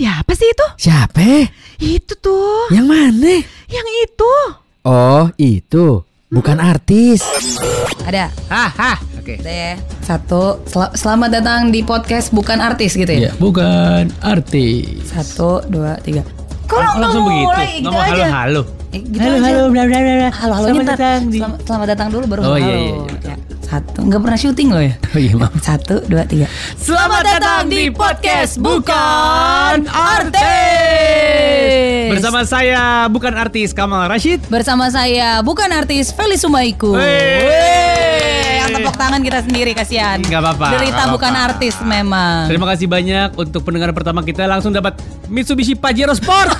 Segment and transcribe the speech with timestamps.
[0.00, 0.66] Siapa sih itu?
[0.80, 1.44] Siapa?
[1.76, 2.72] Itu tuh.
[2.72, 3.34] Yang mana?
[3.68, 4.32] Yang itu.
[4.80, 6.00] Oh, itu.
[6.26, 7.20] Bukan artis.
[8.00, 8.32] Ada.
[8.48, 8.96] Hah, hah.
[9.20, 9.36] Oke.
[9.36, 9.76] Deh.
[10.00, 10.64] Satu.
[10.64, 13.28] Sel- selamat datang di podcast bukan artis gitu ya.
[13.28, 15.04] Ya, bukan artis.
[15.04, 16.24] Satu, dua, tiga.
[16.64, 17.36] Kok Oh, langsung mulai?
[17.36, 17.60] begitu.
[17.76, 18.62] Gitu Ngomong halo-halo.
[18.90, 19.44] Eh, gitu Halo, aja.
[19.44, 20.12] halo, bla bla bla.
[20.16, 20.30] bla.
[20.32, 22.58] Halo, halo Selamat datang di- Selamat, selamat datang dulu baru Oh, halo.
[22.58, 23.19] iya, iya, iya, Ya,
[23.70, 24.02] Satu.
[24.02, 24.98] Nggak pernah syuting loh ya.
[25.14, 25.54] Oh iya, maaf.
[25.62, 26.50] Satu, dua, tiga.
[26.74, 30.50] Selamat datang di podcast Bukan Artis.
[32.10, 34.42] Bersama saya bukan artis Kamal Rashid.
[34.50, 36.98] Bersama saya bukan artis Feli Sumaiku.
[38.58, 40.18] Yang tepuk tangan kita sendiri kasihan.
[40.18, 42.50] Nggak apa-apa, Derita nggak bukan artis memang.
[42.50, 44.98] Terima kasih banyak untuk pendengar pertama kita langsung dapat
[45.30, 46.58] Mitsubishi Pajero Sport.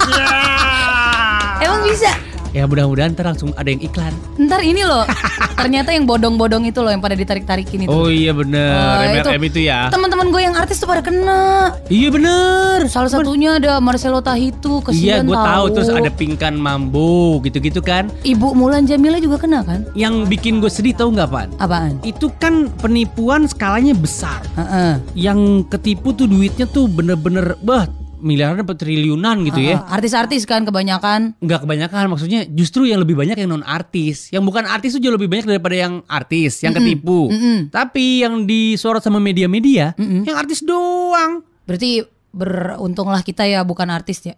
[1.66, 2.29] Emang bisa?
[2.50, 4.14] Ya mudah-mudahan ntar langsung ada yang iklan.
[4.36, 5.04] Ntar ini loh,
[5.60, 7.90] ternyata yang bodong-bodong itu loh yang pada ditarik-tarikin itu.
[7.90, 9.88] Oh iya bener, Eh, MLM itu ya.
[9.88, 11.74] Teman-teman gue yang artis tuh pada kena.
[11.86, 12.78] Iya bener.
[12.86, 15.64] Salah satunya ada Marcelo Tahitu, Iya kesian gue tahu tahu.
[15.74, 18.10] terus ada Pingkan Mambo gitu-gitu kan.
[18.22, 19.86] Ibu Mulan Jamila juga kena kan?
[19.92, 21.48] Yang bikin gue sedih tahu nggak pan?
[21.58, 21.98] Apaan?
[22.02, 24.42] Itu kan penipuan skalanya besar.
[24.54, 24.98] Heeh.
[25.14, 27.86] Yang ketipu tuh duitnya tuh bener-bener bah
[28.20, 29.80] miliaran apa triliunan gitu ya.
[29.80, 29.92] Heeh.
[29.92, 31.34] Artis-artis kan kebanyakan.
[31.40, 34.30] Nggak kebanyakan maksudnya justru yang lebih banyak yang non artis.
[34.30, 37.28] Yang bukan artis tuh jauh lebih banyak daripada yang artis, yang ketipu.
[37.28, 37.68] mm-mm.
[37.68, 41.42] Tapi yang disorot sama media-media, yang artis doang.
[41.64, 44.36] Berarti beruntunglah kita ya bukan artis ya.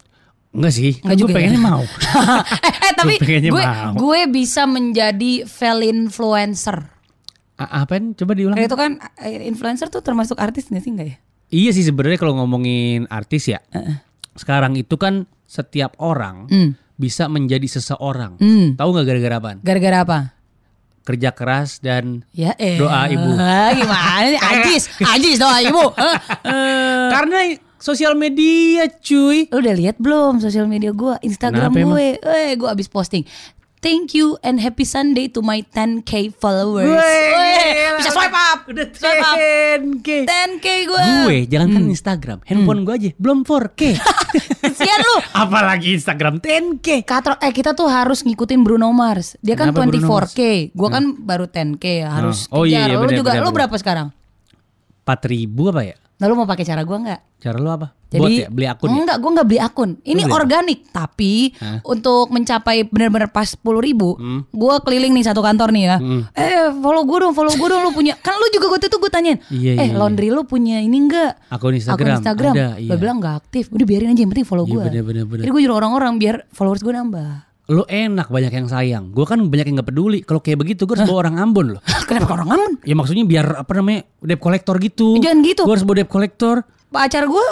[0.53, 1.37] Enggak sih, Nggak gue juga ya?
[1.41, 1.83] pengennya mau.
[2.69, 3.93] eh, eh tapi gue mau.
[3.97, 6.77] gue bisa menjadi fel influencer.
[7.57, 8.13] A- Apaan?
[8.13, 8.57] Coba diulang.
[8.61, 11.17] Kayak itu kan eh, influencer tuh termasuk artis gak sih enggak ya?
[11.53, 13.61] Iya sih sebenarnya kalau ngomongin artis ya.
[14.33, 16.71] Sekarang itu kan setiap orang Hmm.
[16.97, 18.41] bisa menjadi seseorang.
[18.41, 18.73] Hmm.
[18.73, 19.59] Tahu nggak gara-gara apaan?
[19.61, 20.19] Gara-gara apa?
[21.03, 22.81] Kerja keras dan Ya eh.
[22.81, 23.27] Doa ibu.
[23.79, 24.39] Gimana sih?
[24.41, 25.93] Ajis, ajis doa ibu.
[27.15, 27.39] Karena
[27.77, 29.51] sosial media cuy.
[29.51, 32.07] Lu udah lihat belum sosial media gua, Instagram Kenapa gue?
[32.17, 33.27] Eh, gue abis posting.
[33.83, 36.87] Thank you and happy Sunday to my 10k followers.
[36.87, 37.03] Weh,
[37.35, 38.63] Weh, bisa swipe up.
[38.71, 39.35] Udah Swipe up.
[39.35, 40.09] 10K.
[40.23, 41.03] 10k gue.
[41.27, 43.99] Gue jangan kan Instagram, handphone gue aja belum 4K.
[44.79, 45.17] Sian lu.
[45.43, 47.03] Apalagi Instagram 10K.
[47.03, 49.35] Katro, eh kita tuh harus ngikutin Bruno Mars.
[49.43, 50.41] Dia kan Kenapa Bruno 24k.
[50.79, 52.87] Gua kan baru 10k ya, harus Oh, iya, kejar.
[52.87, 53.57] iya, lu benar, juga benar, lu benar.
[53.67, 54.07] berapa sekarang?
[55.03, 55.97] 4000 apa ya?
[56.23, 57.21] Nah, lu mau pakai cara gua nggak?
[57.43, 57.91] Cara lu apa?
[58.13, 58.97] Jadi Bot ya, beli akun ya?
[59.01, 59.91] Enggak, gue nggak beli akun.
[59.99, 60.37] Ini beli apa?
[60.37, 61.81] organik, tapi Hah?
[61.83, 64.45] untuk mencapai benar-benar pas sepuluh ribu, Hmm.
[64.47, 65.97] gue keliling nih satu kantor nih ya.
[66.33, 67.81] Eh, follow gue dong, follow gue dong.
[67.81, 68.15] Lu punya?
[68.17, 69.39] Kan lu juga waktu itu gue tanyain.
[69.49, 71.41] Iya, eh, iya, laundry lu punya ini enggak?
[71.49, 71.97] Akun Instagram.
[71.97, 72.55] Akun Instagram.
[72.55, 72.97] Ada, Lo iya.
[72.97, 73.73] bilang nggak aktif.
[73.73, 74.85] Udah biarin aja, yang penting follow Iya, gue.
[74.87, 75.43] bener, bener, bener.
[75.43, 77.31] Jadi gue nyuruh orang-orang biar followers gue nambah.
[77.71, 79.05] Lu enak banyak yang sayang.
[79.11, 80.21] Gue kan banyak yang gak peduli.
[80.21, 81.83] Kalau kayak begitu gue harus bawa orang Ambon loh.
[82.11, 82.71] Kenapa orang aman?
[82.83, 85.17] Ya maksudnya biar apa namanya debt collector gitu.
[85.17, 85.63] Jangan gitu.
[85.65, 86.67] Gue harus bawa debt collector.
[86.93, 87.45] Pacar gue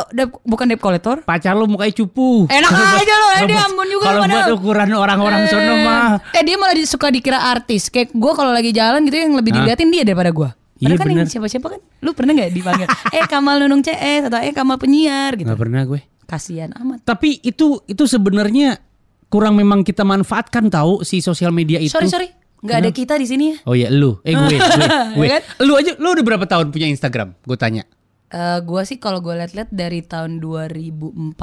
[0.45, 1.25] bukan debt collector.
[1.25, 2.45] Pacar lu mukanya cupu.
[2.47, 2.71] Enak
[3.01, 6.21] aja lo, eh, dia Ambon juga Kalau buat ukuran orang-orang sono mah.
[6.37, 7.89] Eh dia malah suka dikira artis.
[7.89, 10.51] Kayak gue kalau lagi jalan gitu yang lebih diliatin dia daripada gue.
[10.81, 11.33] Iya, Padahal kan yang bener.
[11.33, 11.81] siapa-siapa kan.
[12.01, 12.89] Lu pernah gak dipanggil?
[13.17, 15.49] eh Kamal Nunung CS atau eh Kamal penyiar gitu.
[15.49, 16.01] Gak pernah gue.
[16.25, 17.05] Kasihan amat.
[17.05, 18.81] Tapi itu itu sebenarnya
[19.29, 21.93] kurang memang kita manfaatkan tahu si sosial media itu.
[21.93, 22.29] Sorry sorry,
[22.65, 23.57] nggak ada kita di sini ya.
[23.69, 24.89] Oh iya lu, eh gue, gue,
[25.21, 25.27] gue.
[25.27, 25.43] Ya kan?
[25.65, 27.37] Lu aja, lu udah berapa tahun punya Instagram?
[27.45, 27.85] Gue tanya.
[28.31, 31.35] Eh gue sih kalau gue liat-liat dari tahun 2014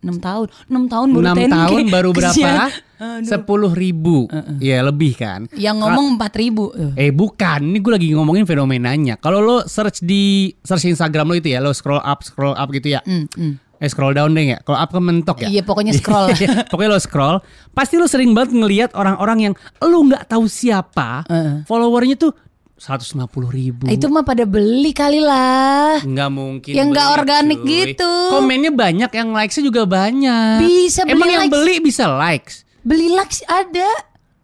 [0.00, 1.52] 6 tahun 6 tahun baru 6 10K.
[1.52, 2.32] tahun baru berapa?
[2.32, 2.56] Kesian.
[2.96, 3.28] Aduh.
[3.28, 4.24] Sepuluh ribu.
[4.56, 5.44] Ya lebih kan.
[5.52, 9.20] Yang ngomong 4 ribu Eh bukan, ini gue lagi ngomongin fenomenanya.
[9.20, 12.96] Kalau lo search di search Instagram lo itu ya, lo scroll up, scroll up gitu
[12.96, 13.04] ya.
[13.04, 13.60] Hmm, hmm.
[13.76, 14.58] Eh scroll down deh ya.
[14.64, 15.52] Kalau up kan mentok ya.
[15.52, 16.64] Iya pokoknya scroll lah.
[16.72, 17.36] Pokoknya lo scroll,
[17.76, 19.54] pasti lo sering banget ngelihat orang-orang yang
[19.84, 21.68] lo nggak tahu siapa, Heeh.
[21.68, 22.32] followernya tuh
[22.76, 23.88] 150 ribu.
[23.88, 26.04] Itu mah pada beli kali lah.
[26.04, 26.72] Nggak mungkin.
[26.72, 27.68] Yang nggak beli, organik cuy.
[27.72, 28.12] gitu.
[28.30, 30.60] Komennya banyak, yang likesnya juga banyak.
[30.60, 31.54] Bisa beli Emang yang likes.
[31.56, 32.54] beli bisa likes.
[32.82, 33.88] Beli likes ada.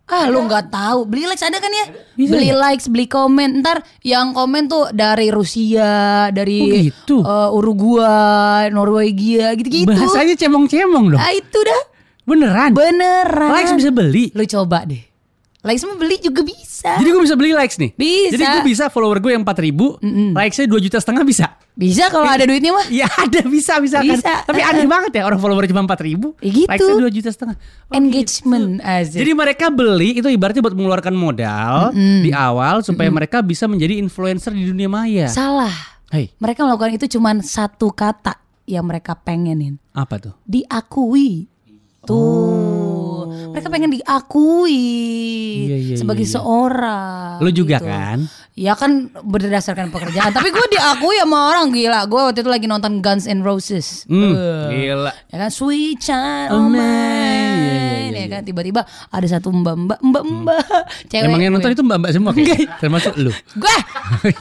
[0.04, 1.86] Ah lu nggak tahu beli likes ada kan ya?
[2.14, 2.56] Bisa beli ya?
[2.58, 3.60] likes, beli komen.
[3.60, 7.16] Ntar yang komen tuh dari Rusia, dari Oh, gitu?
[7.20, 9.88] eh, Uruguay, Norwegia gitu-gitu.
[9.88, 11.20] Bahasanya cemong-cemong dong.
[11.20, 11.82] Ah itu dah.
[12.22, 12.72] Beneran.
[12.72, 13.50] Beneran.
[13.52, 14.32] Likes bisa beli.
[14.32, 15.11] Lu coba deh.
[15.62, 16.98] Likes mah beli juga bisa.
[16.98, 17.94] Jadi gue bisa beli likes nih.
[17.94, 18.34] Bisa.
[18.34, 19.94] Jadi gue bisa follower gue yang 4 ribu,
[20.34, 21.54] likesnya 2 juta setengah bisa.
[21.72, 22.90] Bisa kalau ada duitnya mah.
[22.90, 24.18] Ya ada bisa bisa, Bisa.
[24.18, 24.42] kan.
[24.42, 26.66] Tapi aneh banget ya orang follower cuma 4 ribu, Ya gitu.
[26.66, 27.56] likesnya 2 juta setengah.
[27.86, 28.90] Oh, Engagement gitu.
[28.90, 29.16] aja.
[29.22, 34.50] Jadi mereka beli itu ibaratnya buat mengeluarkan modal di awal supaya mereka bisa menjadi influencer
[34.50, 35.30] di dunia maya.
[35.30, 35.70] Salah.
[36.10, 38.34] Hei, Mereka melakukan itu cuman satu kata
[38.66, 39.78] yang mereka pengenin.
[39.94, 40.34] apa tuh?
[40.42, 41.46] Diakui.
[42.02, 42.71] Tuh.
[43.48, 44.84] Mereka pengen diakui
[45.64, 46.36] Iya, iya, sebagai iya, iya.
[46.36, 47.34] seorang.
[47.38, 47.88] Lu juga gitu.
[47.88, 48.18] kan?
[48.52, 50.30] Ya kan berdasarkan pekerjaan.
[50.30, 52.04] Tapi gue diakui sama orang gila.
[52.04, 54.04] Gue waktu itu lagi nonton Guns N' Roses.
[54.06, 54.36] Hmm,
[54.68, 55.12] Eh, gila.
[55.26, 56.76] ya kan Sweet Child Oh, man.
[56.76, 60.62] Iya, iya, iya, ya kan tiba-tiba ada satu mbak mbak mbak mbak
[61.06, 61.26] cewek.
[61.26, 62.60] Emang yang nonton itu mbak-mbak semua kayak?
[62.78, 63.32] Termasuk lu.
[63.32, 63.76] gue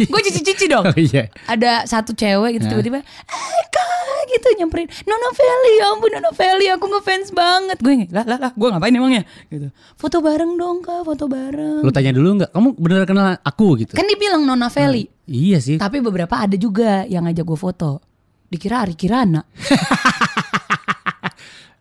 [0.04, 0.84] gue cici-cici dong.
[0.84, 1.32] Oh iya.
[1.46, 2.72] Ada satu cewek gitu Nah.
[2.74, 3.88] tiba-tiba eh kak
[4.32, 8.52] gitu nyamperin Nona Feli ya ampun Nona Feli aku ngefans banget gue lah lah lah
[8.52, 12.50] gue ngapain emangnya gitu foto bareng dong kak foto bareng Lu tanya dulu nggak?
[12.50, 13.92] Kamu beneran kenal aku gitu?
[13.92, 15.76] kan dia bilang Nona Feli Iya sih.
[15.76, 18.00] tapi beberapa ada juga yang ngajak gue foto
[18.48, 19.42] dikira Ari Kirana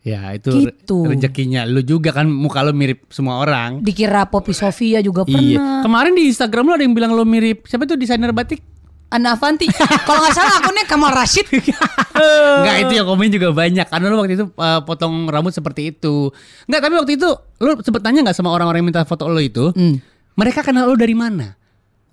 [0.00, 1.04] Ya itu Gitu.
[1.04, 1.68] rezekinya.
[1.68, 3.84] Lu juga kan muka lu mirip semua orang.
[3.84, 5.36] dikira Poppy Sofia juga Iya.
[5.60, 8.64] pernah Kemarin di Instagram lu ada yang bilang lu mirip siapa tuh desainer batik?
[9.10, 9.66] Ana Avanti
[10.06, 14.34] kalau nggak salah akunnya Kamal Rashid Enggak itu yang komen juga banyak karena lu waktu
[14.38, 16.30] itu uh, potong rambut seperti itu.
[16.70, 17.28] Enggak, tapi waktu itu
[17.58, 19.72] lu sempet tanya nggak sama orang-orang yang minta foto lu itu?
[19.74, 19.98] Hmm.
[20.38, 21.58] Mereka kenal lu dari mana?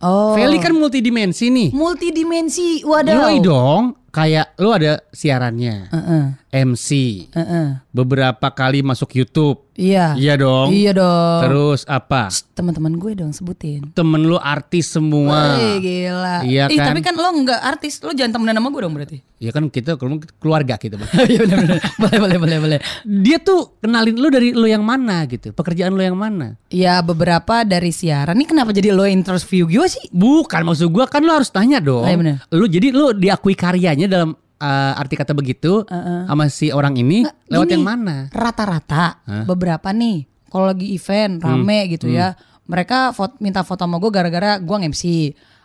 [0.02, 1.70] oh Feli kan multidimensi nih.
[1.74, 6.24] multidimensi waduh Yoi dong, kayak lu ada siarannya, Heeh,
[6.60, 6.90] MC,
[7.30, 7.68] heeh.
[7.90, 9.62] beberapa kali masuk YouTube.
[9.74, 10.74] iya Iya dong.
[10.74, 12.34] iya dong Terus apa?
[12.58, 15.54] teman-teman gue dong sebutin Temen lu artis semua.
[15.54, 16.42] Wih, gila.
[16.42, 16.90] Iya Ih, kan?
[16.90, 19.18] tapi kan lo nggak artis, lo jangan temenan sama gue dong berarti.
[19.38, 19.94] Ya kan kita
[20.42, 21.06] keluarga Bang.
[21.30, 21.78] Iya benar benar.
[21.96, 22.80] boleh boleh boleh boleh.
[23.06, 25.54] Dia tuh kenalin lu dari lu yang mana gitu.
[25.54, 26.58] Pekerjaan lu yang mana?
[26.74, 28.34] Ya beberapa dari siaran.
[28.34, 30.10] Ini kenapa jadi lo interview gue sih?
[30.10, 32.02] Bukan maksud gua kan lu harus tanya dong.
[32.02, 32.36] Oh, iya bener.
[32.50, 37.66] Lu jadi lu diakui karyanya dalam uh, arti kata begitu sama si orang ini lewat
[37.66, 38.16] Gini, yang mana?
[38.30, 40.26] Rata-rata beberapa nih.
[40.48, 42.34] Kalau lagi event rame Hmm, gitu ya,
[42.64, 45.04] mereka fot- minta foto sama gue gara-gara gue nge-MC.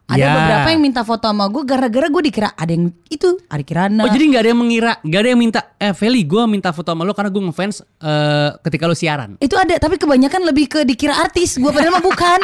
[0.03, 0.35] Ada Ya.
[0.35, 4.03] beberapa yang minta foto sama gue gara-gara gue dikira ada yang itu Ari Kirana.
[4.03, 6.91] Oh jadi nggak ada yang mengira, nggak ada yang minta, eh Feli gue minta foto
[6.91, 9.39] sama lu karena gue ngefans eh, ketika lu siaran.
[9.39, 11.55] itu ada, tapi kebanyakan lebih ke dikira artis.
[11.55, 12.41] Gue padahal mah bukan.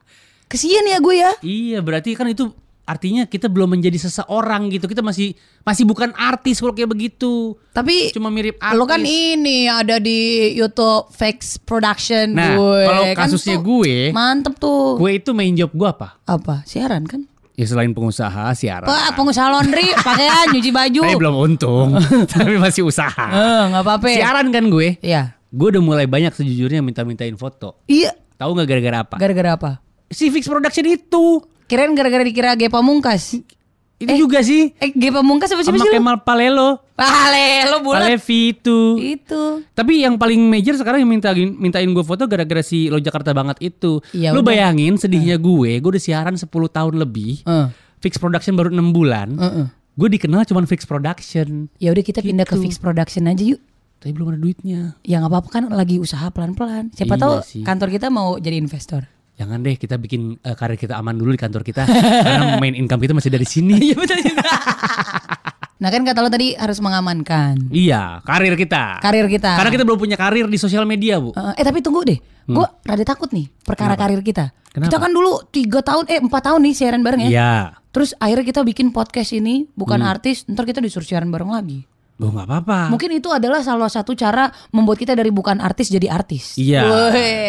[0.50, 1.30] Kesian ya gue ya.
[1.40, 2.48] Iya berarti kan itu
[2.84, 4.84] artinya kita belum menjadi seseorang gitu.
[4.84, 7.56] Kita masih masih bukan artis kalau kayak begitu.
[7.70, 8.76] Tapi Cuma mirip artis.
[8.76, 12.80] Lo kan ini ada di YouTube Fakes Production Nah, gue.
[12.84, 14.96] kalau Kan kasusnya tuh gue- mantep tuh.
[14.96, 16.20] Gue itu main job gue apa?
[16.22, 16.62] Apa?
[16.62, 17.24] Siaran kan?
[17.54, 18.84] Ya selain pengusaha siaran.
[18.84, 21.02] Pak, pengusaha laundry, pakaian, nyuci baju.
[21.02, 21.88] Tapi belum untung,
[22.34, 23.26] tapi masih usaha.
[23.30, 24.06] Eh, nggak apa-apa.
[24.10, 24.98] Siaran kan gue.
[24.98, 25.38] Iya.
[25.48, 27.78] Gue udah mulai banyak sejujurnya minta-mintain foto.
[27.86, 28.10] Iya.
[28.34, 29.16] Tahu nggak gara-gara apa?
[29.16, 29.72] Gara-gara apa?
[30.10, 31.42] si Fix Production itu.
[31.64, 33.40] Kirain gara-gara dikira G Pamungkas.
[33.94, 34.74] Itu juga sih.
[34.76, 35.94] Eh, G Pamungkas apa siapa sih lu?
[35.94, 36.82] Kemal Palelo.
[36.94, 38.04] Pale, lo bulat.
[38.04, 38.78] Palevi itu.
[38.96, 39.64] Itu.
[39.68, 43.58] Tapi yang paling major sekarang yang minta mintain gue foto gara-gara si Lo Jakarta banget
[43.60, 43.98] itu.
[44.12, 44.46] Ya Lu udah.
[44.46, 47.42] bayangin sedihnya gue, gue udah siaran 10 tahun lebih.
[47.42, 47.66] Eh,
[47.98, 49.28] Fix Production baru 6 bulan.
[49.32, 49.66] eh, eh.
[49.94, 51.66] Gue dikenal cuma Fix Production.
[51.78, 52.62] Ya udah kita pindah ke Gitu.
[52.62, 53.62] Fix Production aja yuk.
[53.98, 54.80] Tapi belum ada duitnya.
[55.00, 56.92] Ya nggak apa-apa kan lagi usaha pelan-pelan.
[56.92, 57.62] Siapa Iya tahu sih.
[57.62, 59.06] kantor kita mau jadi investor.
[59.34, 63.02] Jangan deh kita bikin eh, karir kita aman dulu di kantor kita karena main income
[63.02, 63.74] kita masih dari sini.
[63.90, 64.46] Iya betul juga.
[65.74, 69.02] nah kan kata lo tadi harus mengamankan iya, karir kita.
[69.02, 69.58] karir kita.
[69.58, 71.34] Karena kita belum punya karir di sosial media, Bu.
[71.34, 72.16] Eh, eh tapi tunggu deh,
[72.46, 74.54] gue rada takut nih perkara karir kita.
[74.70, 74.90] Kenapa?
[74.90, 77.30] Kita kan dulu tiga tahun, eh empat tahun nih siaran bareng ya.
[77.30, 77.52] Iya.
[77.94, 81.86] Terus akhirnya kita bikin podcast ini bukan artis, ntar kita disuruh siaran bareng lagi.
[82.14, 82.94] Oh, nggak apa-apa.
[82.94, 86.54] Mungkin itu adalah salah satu cara membuat kita dari bukan artis jadi artis.
[86.54, 86.86] Iya.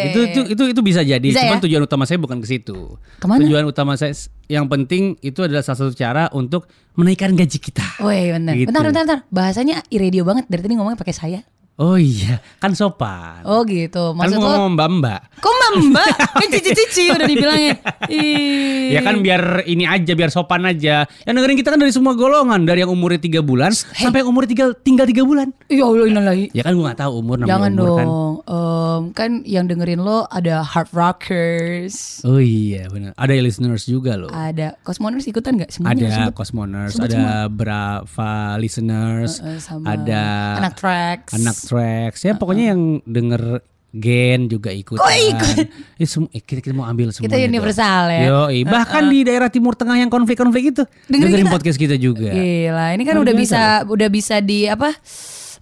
[0.10, 1.22] Itu itu itu itu bisa jadi.
[1.22, 1.64] Bisa Cuman ya?
[1.70, 2.98] tujuan utama saya bukan ke situ.
[3.22, 3.46] Ke mana?
[3.46, 4.18] Tujuan utama saya
[4.50, 6.66] yang penting itu adalah salah satu cara untuk
[6.98, 7.86] menaikkan gaji kita.
[8.02, 8.58] Weh bener.
[8.58, 8.74] Gitu.
[8.74, 9.20] Bentar, bentar, bentar.
[9.30, 11.40] Bahasanya iradio banget dari tadi ngomongnya pakai saya.
[11.76, 13.44] Oh iya, kan sopan.
[13.44, 14.16] Oh gitu.
[14.16, 15.20] kan Maksud lo, ngomong mbak-mbak.
[15.38, 15.52] kok
[15.84, 16.08] mbak?
[16.32, 17.76] Kan cici-cici udah dibilangin.
[18.08, 18.64] Ih.
[18.96, 21.10] Ya kan biar ini aja, biar sopan aja.
[21.26, 24.46] Yang dengerin kita kan dari semua golongan, dari yang umurnya tiga bulan sampai yang umurnya
[24.48, 25.50] tinggal tinggal tiga bulan.
[25.68, 26.54] Ya Allah innalillahi.
[26.54, 28.06] Ya kan gua nggak tahu umur namanya Jangan umur kan.
[28.06, 28.34] dong.
[28.46, 33.12] Em, kan yang dengerin lo ada hard rockers, Oh iya benar.
[33.16, 34.30] Ada listeners juga loh.
[34.30, 35.98] ada cosmoners ikutan nggak semuanya?
[35.98, 36.34] ada sebut.
[36.36, 40.24] Cosmoners, sebut ada Brava listeners, Eh, sama ada
[40.62, 41.34] anak tracks.
[41.34, 42.22] anak tracks.
[42.22, 45.00] Ya pokoknya yang denger Gen juga ikutan.
[45.00, 45.56] Kok ikut?
[45.96, 47.32] Eh, semu- eh, kita, kita mau ambil semua.
[47.32, 48.28] Kita universal ya.
[48.28, 51.56] Yo, bahkan di daerah Timur Tengah yang konflik-konflik itu Dengerin dengerin, kita.
[51.56, 52.36] podcast kita juga.
[52.36, 53.56] Gila, ini kan Luar udah biasa
[53.88, 54.92] bisa udah bisa di apa?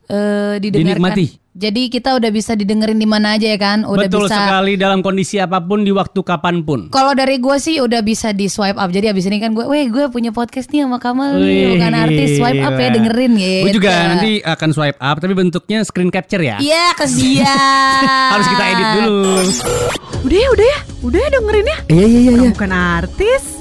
[0.04, 1.14] eh didengarkan.
[1.14, 1.43] Dinikmati.
[1.54, 3.86] Jadi kita udah bisa didengerin di mana aja ya kan?
[3.86, 6.90] Udah Betul bisa sekali dalam kondisi apa pun di waktu kapan pun.
[6.90, 8.90] Kalau dari gue sih udah bisa di swipe up.
[8.90, 11.94] Jadi abis ini kan gue, weh gue punya podcast nih sama Kamal nih, Wih, bukan
[11.94, 12.30] artis.
[12.42, 13.66] Swipe up ya dengerin gitu.
[13.70, 16.58] Gue juga nanti akan swipe up tapi bentuknya screen capture ya.
[16.58, 18.02] Iya kesian.
[18.34, 19.34] Harus kita edit dulu.
[20.26, 20.80] Udah ya, udah ya.
[21.06, 21.78] Udah ya dengerin ya.
[21.86, 22.32] Iya iya iya.
[22.34, 22.50] iya.
[22.50, 23.53] Bukan artis.